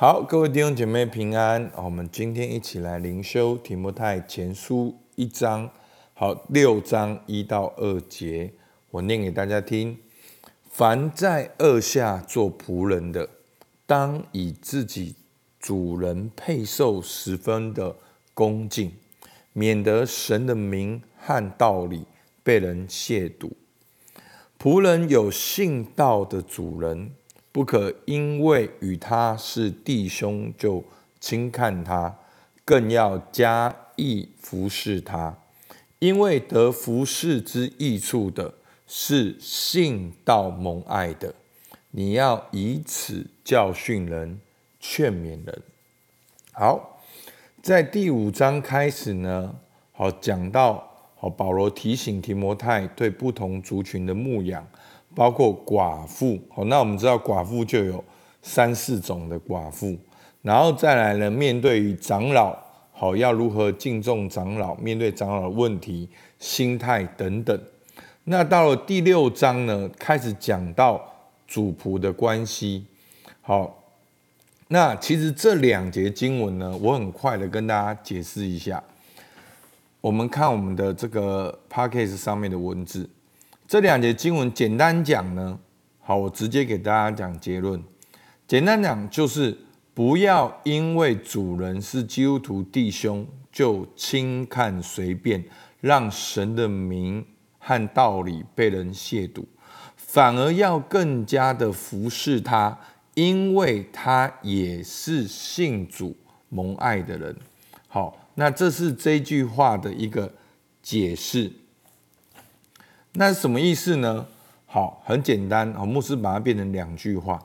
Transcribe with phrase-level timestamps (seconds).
[0.00, 1.70] 好，各位弟兄姐妹平安。
[1.76, 5.70] 我们今天一起来灵修提摩太前书一章，
[6.14, 8.50] 好六章一到二节，
[8.92, 9.98] 我念给大家听。
[10.70, 13.28] 凡在恶下做仆人的，
[13.84, 15.16] 当以自己
[15.58, 17.94] 主人配受十分的
[18.32, 18.90] 恭敬，
[19.52, 22.06] 免得神的名和道理
[22.42, 23.50] 被人亵渎。
[24.58, 27.10] 仆人有信道的主人。
[27.52, 30.84] 不可因为与他是弟兄就
[31.18, 32.16] 轻看他，
[32.64, 35.36] 更要加意服侍他，
[35.98, 38.54] 因为得服侍之益处的
[38.86, 41.34] 是信道蒙爱的。
[41.90, 44.40] 你要以此教训人，
[44.78, 45.62] 劝勉人。
[46.52, 47.02] 好，
[47.60, 49.56] 在第五章开始呢，
[49.90, 54.64] 好讲到好保罗提醒提摩太对不同族群的牧养。
[55.14, 58.02] 包括寡妇，好，那我们知道寡妇就有
[58.42, 59.96] 三四种的寡妇，
[60.42, 62.56] 然后再来呢，面对于长老，
[62.92, 66.08] 好，要如何敬重长老，面对长老的问题、
[66.38, 67.60] 心态等等。
[68.24, 71.02] 那到了第六章呢，开始讲到
[71.48, 72.86] 主仆的关系。
[73.40, 73.82] 好，
[74.68, 78.82] 那其实这两节经文呢，我很快的跟大家解释一下。
[80.00, 83.08] 我们看我们的这个 p a c k a g e 上面的文字。
[83.70, 85.56] 这两节经文简单讲呢，
[86.00, 87.80] 好，我直接给大家讲结论。
[88.48, 89.56] 简单讲就是，
[89.94, 95.44] 不要因为主人是基督徒弟兄，就轻看随便，
[95.80, 97.24] 让神的名
[97.60, 99.44] 和道理被人亵渎，
[99.94, 102.76] 反而要更加的服侍他，
[103.14, 106.16] 因为他也是信主
[106.48, 107.36] 蒙爱的人。
[107.86, 110.34] 好，那这是这句话的一个
[110.82, 111.52] 解释。
[113.14, 114.26] 那是什么意思呢？
[114.66, 115.72] 好，很简单。
[115.74, 117.40] 好，牧师把它变成两句话：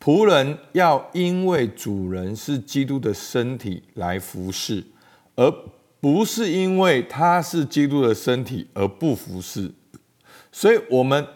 [0.00, 4.84] 仆人要因为主人是基督的身体来服侍，
[5.34, 5.52] 而
[6.00, 9.72] 不是因为他是基督的身体而不服侍。
[10.52, 11.26] 所以，我们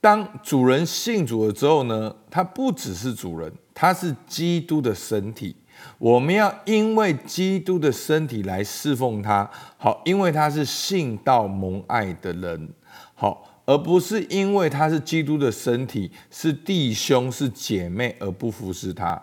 [0.00, 5.56] 当主人信主了之后呢，他不只是主人，他是基督的身体。
[5.98, 9.50] 我们要因为基督的身体来侍奉他。
[9.76, 12.68] 好，因为他是信道蒙爱的人。
[13.16, 19.20] 好，而不是因为他是基督的身体，是弟兄是姐妹而不服侍他。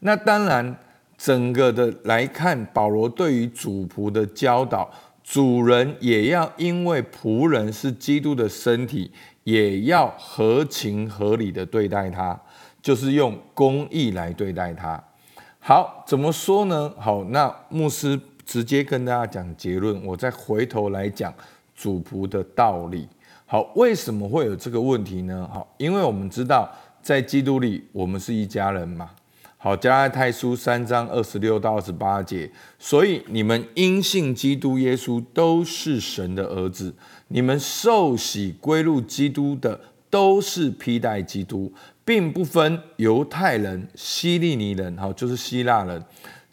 [0.00, 0.76] 那当然，
[1.16, 4.90] 整个的来看，保罗对于主仆的教导，
[5.22, 9.10] 主人也要因为仆人是基督的身体，
[9.44, 12.38] 也要合情合理的对待他，
[12.82, 15.02] 就是用公义来对待他。
[15.60, 16.92] 好，怎么说呢？
[16.98, 21.32] 好，那牧师直接跟大家讲结论，我再回头来讲
[21.74, 23.08] 主仆的道理。
[23.48, 25.48] 好，为什么会有这个问题呢？
[25.52, 26.68] 好，因为我们知道
[27.00, 29.08] 在基督里我们是一家人嘛。
[29.56, 36.92] 好，加拉太书三章二十六到二十八节，所以你们因信基督耶稣都是神的儿子，
[37.28, 39.80] 你们受洗归入基督的
[40.10, 41.72] 都是披戴基督，
[42.04, 46.04] 并不分犹太人、希利尼人，好，就是希腊人，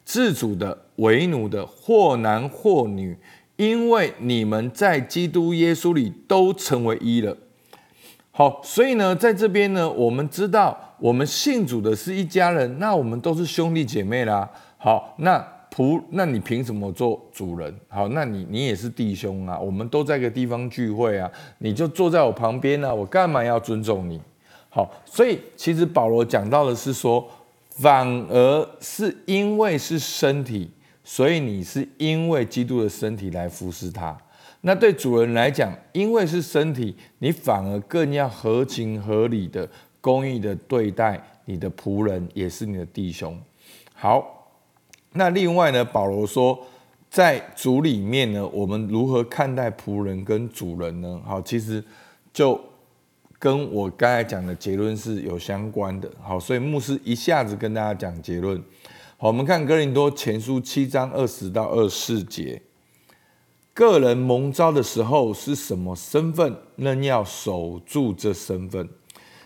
[0.05, 3.17] 自主的、为奴的，或男或女。
[3.63, 7.37] 因为你们在基督耶稣里都成为一了，
[8.31, 14.49] 好，所以呢，在这边呢，我们知道我们信主的是一家人，那我们都是兄弟姐妹啦。
[14.77, 15.41] 好，那
[15.73, 17.73] 仆，那你凭什么做主人？
[17.87, 24.19] 好，那你你也是弟兄啊，我们都在一个地方聚会啊，你就坐在我旁边啊，我干嘛要尊重你？
[24.69, 27.25] 好，所以其实保罗讲到的是说，
[27.69, 30.69] 反而是因为是身体。
[31.03, 34.17] 所以你是因为基督的身体来服侍他，
[34.61, 39.69] 那对主人来讲，因为是身体，你反而更要合情合理的、
[39.99, 43.37] 公义的对待你的仆人，也是你的弟兄。
[43.93, 44.49] 好，
[45.11, 46.57] 那另外呢，保罗说，
[47.09, 51.21] 在主里面呢，我们如何看待仆人跟主人呢？
[51.25, 51.83] 好，其实
[52.31, 52.59] 就
[53.37, 56.09] 跟我刚才讲的结论是有相关的。
[56.21, 58.63] 好，所以牧师一下子跟大家讲结论。
[59.23, 62.61] 我们看哥林多前书七章二十到二十四节，
[63.73, 68.89] 个人蒙召的时候是什么身份，仍要守住这身份。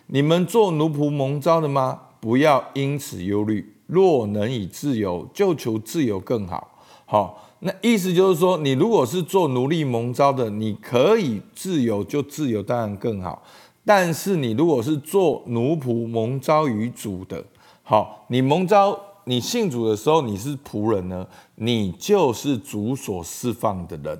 [0.08, 2.02] 你们做奴仆蒙召的吗？
[2.20, 3.76] 不要因此忧虑。
[3.86, 6.82] 若能以自由，就求自由更好。
[7.06, 13.44] 好，那意思就是说，你如果是做奴隶蒙召的，你可以自由就自由，当然更好。
[13.86, 17.46] 但是你如果是做奴仆蒙召于主的，
[17.84, 19.00] 好，你蒙召。
[19.28, 24.18] 你信主的时候，你是仆人呢，你就是主所释放的人。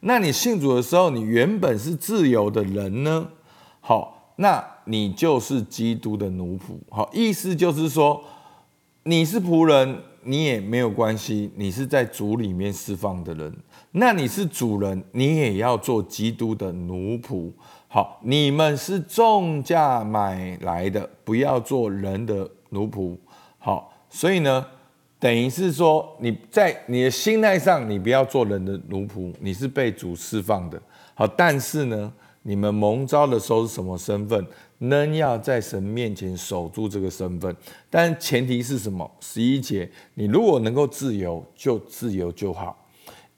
[0.00, 3.28] 那你信主的时候，你原本是自由的人呢，
[3.80, 6.76] 好，那你就是基督的奴仆。
[6.90, 8.20] 好，意思就是说，
[9.04, 13.56] 你是仆人，你也没有关系，你是在主里面释放的人。
[13.92, 17.52] 那你是主人，你也要做基督的奴仆。
[17.86, 23.16] 好，你们是重价买来的，不要做人的奴仆。
[23.58, 24.66] 好，所以呢，
[25.18, 30.80] 等于是说你在你的心态上，你不要做人的奴仆，你是被主释放的。
[31.14, 32.12] 好，但是呢，
[32.42, 34.46] 你们蒙召的时候是什么身份？
[34.78, 37.54] 仍要在神面前守住这个身份，
[37.90, 39.10] 但前提是什么？
[39.20, 42.86] 十一节，你如果能够自由，就自由就好。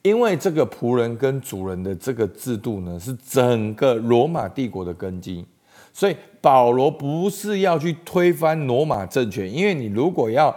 [0.02, 5.44] 因为这个仆人跟主人的这个制度呢，是整个罗马帝国的根基。
[5.92, 10.54] 所以保罗不是要去推翻罗马政权，因为你如果要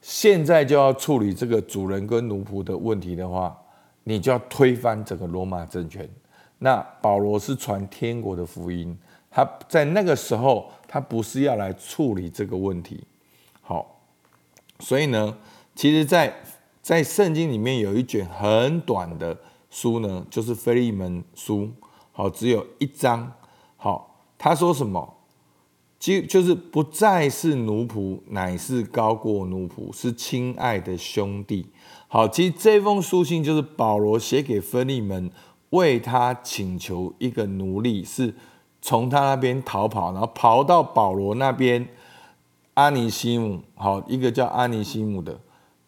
[0.00, 3.56] 现在就要处理这个主人跟奴仆的问题的话，
[4.04, 6.08] 你就要推翻整个罗马政权。
[6.58, 8.96] 那保罗是传天国的福音。
[9.34, 13.02] 他在那个时候，他不是要来处理这个问题，
[13.62, 14.02] 好，
[14.78, 15.34] 所以呢，
[15.74, 16.30] 其实，在
[16.82, 19.34] 在圣经里面有一卷很短的
[19.70, 21.70] 书呢，就是腓利门书，
[22.12, 23.32] 好，只有一章，
[23.78, 24.11] 好，
[24.44, 25.14] 他说什么？
[26.00, 31.68] 就就是不再是奴仆，乃是高过奴仆，是亲爱的兄弟。
[32.08, 35.30] 好，其实这封书信就是保罗写给腓利门，
[35.70, 38.34] 为他请求一个奴隶是。
[38.80, 41.86] 从他那边逃跑，然后跑到保罗那边，
[42.74, 45.38] 阿尼西姆，好一个叫阿尼西姆的，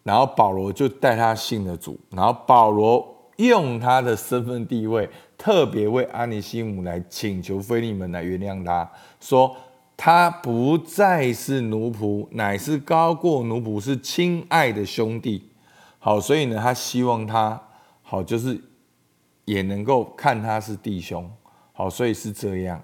[0.04, 8.90] 然后保罗就带他信了主，然后保罗用他的身份地位，特别为阿尼西姆来请求菲利门来原谅他，
[9.20, 9.56] 说
[9.96, 15.50] 他不再是奴仆，乃是高过奴仆，是亲爱的兄弟。
[15.98, 17.60] 好，所以呢，他希望他
[18.02, 18.60] 好，就是
[19.44, 21.30] 也能够看他是弟兄。
[21.72, 22.80] 好，所以是这样，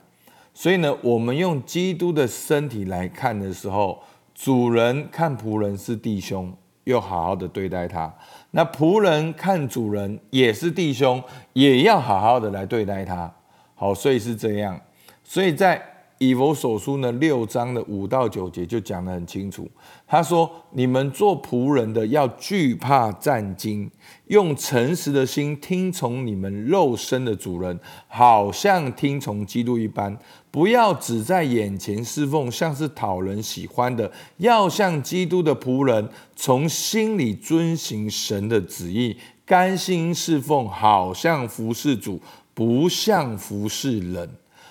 [0.52, 4.02] 所以呢，我们用基督的身体来看的时候，
[4.35, 6.52] 主人看仆人是弟兄，
[6.85, 8.12] 又好好的对待他；
[8.52, 13.32] 那仆人看主人也是弟兄，也要好好的来对待他。
[13.75, 14.81] 好，所以是这样，
[15.23, 15.89] 所以在。
[16.22, 19.67] 以佛所书呢，六章的五到九节就讲得很清楚。
[20.06, 23.90] 他说：“你们做仆人的要惧怕战惊，
[24.26, 30.14] 用诚实的心听从你们肉身的主人，好像听从基督一般。
[30.50, 34.06] 不要只在眼前侍奉，像是讨人喜欢的；
[34.37, 36.06] 要像基督的仆人，
[36.37, 39.16] 从心里遵行神的旨意，
[39.46, 42.20] 甘心侍奉，好像服侍主，
[42.52, 44.28] 不像服侍人。”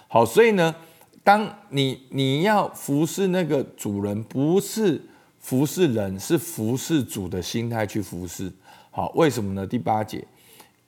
[0.07, 0.75] 好，所以呢。
[1.29, 4.99] 当你你要服侍那个主人，不是
[5.37, 8.51] 服侍人，是服侍主的心态去服侍。
[8.89, 9.67] 好，为什么呢？
[9.67, 10.25] 第八节，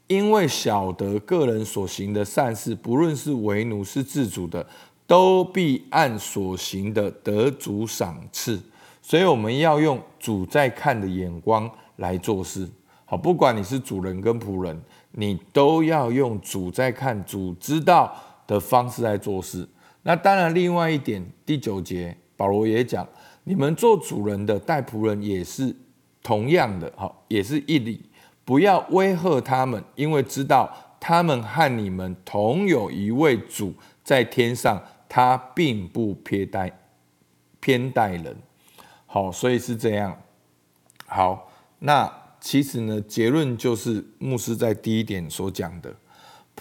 [0.08, 4.66] 因为晓得个人所行的善事，不论是为奴是自主的，
[5.06, 8.60] 都必按所行的得主赏赐。
[9.00, 12.68] 所以我们要用主在看的眼光来做事。
[13.06, 18.12] 好，不管你是主人跟仆人，你都要用主在看、主知道
[18.48, 19.70] 的方式来做事。
[20.03, 23.07] 那当然，另外一点，第九节保罗也讲，
[23.44, 25.75] 你们做主人的带仆人也是
[26.24, 28.09] 同样的，好，也是一理，
[28.44, 36.80] 不要威吓他们，因为知道他们和你们同有一位主在天上，他并不偏待
[37.59, 38.36] 偏待人，
[39.06, 40.19] 好，所以是这样。
[41.06, 45.95] 好，那其实呢，结论就是牧师在第一点所讲的。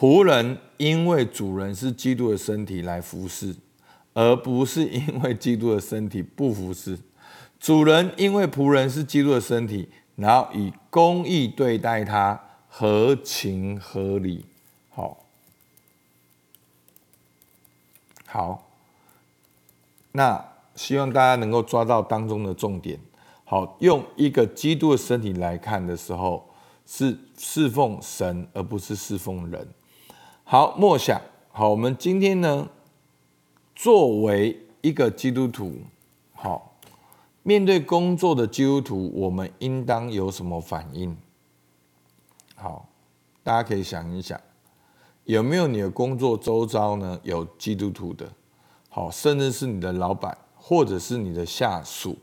[0.00, 3.54] 仆人因为主人是基督的身体来服侍，
[4.14, 6.98] 而不是因为基督的身体不服侍。
[7.58, 14.46] 主人因为仆人是基督的身体，然后以公义对待他，合情合理。
[14.88, 15.18] 好，
[18.26, 18.70] 好，
[20.12, 20.42] 那
[20.76, 22.98] 希望大家能够抓到当中的重点。
[23.44, 26.48] 好，用一个基督的身体来看的时候，
[26.86, 29.68] 是侍奉神，而不是侍奉人。
[30.52, 31.22] 好，默想。
[31.52, 32.68] 好，我们今天呢，
[33.72, 35.76] 作为一个基督徒，
[36.32, 36.74] 好，
[37.44, 41.16] 面对工作的基督徒，我们应当有什么反应？
[42.56, 42.88] 好，
[43.44, 44.40] 大家可以想一想，
[45.22, 48.28] 有没有你的工作周遭呢有基督徒的？
[48.88, 52.18] 好，甚至是你的老板，或者是你的下属，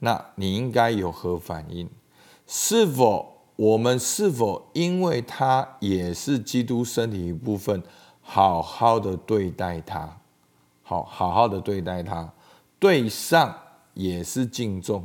[0.00, 1.88] 那你应该有何反应？
[2.46, 3.35] 是否？
[3.56, 7.82] 我们是否因为他也是基督身体一部分，
[8.20, 10.18] 好好的对待他，
[10.82, 12.30] 好好好的对待他，
[12.78, 13.54] 对上
[13.94, 15.02] 也是敬重，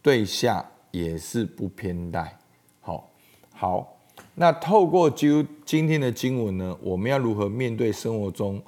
[0.00, 2.38] 对下也是不偏待。
[2.80, 3.10] 好，
[3.54, 3.98] 好，
[4.34, 8.62] 那透过今今天的经文呢，我们要如何面对生活中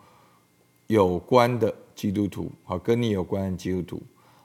[0.88, 2.52] 有关的基督徒？
[2.64, 4.02] 好，跟你有关的基督徒。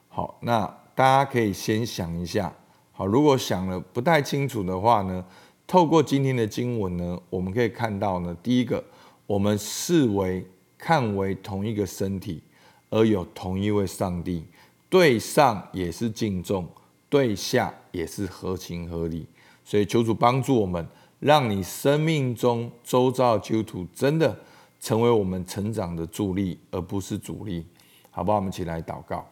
[0.08, 2.52] 好，那大家可以先想一下，
[2.98, 5.24] 好，如果想了不太清楚的话呢，
[5.68, 8.82] 透过今天的经文呢，我们可以看到呢，第一个，
[9.24, 10.44] 我们视为
[10.76, 12.42] 看为同一个身体，
[12.90, 14.44] 而有同一位上帝，
[14.90, 16.66] 对上也是敬重，
[17.08, 19.28] 对下也是合情合理。
[19.62, 20.84] 所以求主帮助我们，
[21.20, 24.36] 让你生命中周遭基督徒真的
[24.80, 27.64] 成为我们成长的助力，而不是阻力，
[28.10, 28.38] 好不好？
[28.38, 29.24] 我们一起来祷告。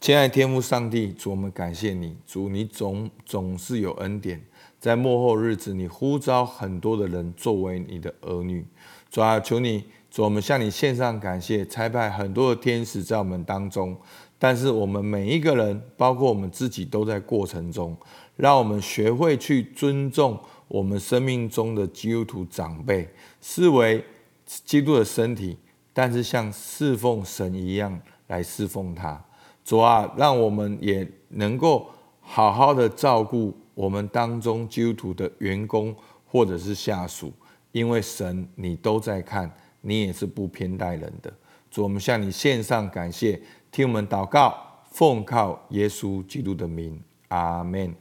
[0.00, 4.42] 亲爱的天父上帝，主我们感谢你，主你总总是有恩典，
[4.78, 8.64] 在幕后日子，你呼召很多的人作为你的儿女。
[9.10, 13.94] 主啊，求你，主我们向你献上感谢，差派很多的天使在我们当中，
[14.38, 17.94] 但是我们每一个人，包括我们自己，都在过程中。
[18.36, 23.06] 让我们学会去尊重我们生命中的基督徒长辈，
[23.42, 24.02] 视为
[24.46, 25.58] 基督的身体，
[25.92, 29.22] 但是像侍奉神一样来侍奉他。
[29.64, 31.88] 主啊，让我们也能够
[32.20, 35.94] 好好的照顾我们当中基督徒的员工
[36.26, 37.32] 或者是下属，
[37.72, 39.50] 因为神你都在看，
[39.80, 41.32] 你也是不偏待人的。
[41.70, 43.40] 主，我们向你献上感谢，
[43.70, 44.56] 听我们祷告，
[44.90, 47.94] 奉靠耶稣基督的名，阿门。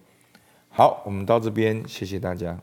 [0.69, 2.59] 好，我们到这边，谢谢大家。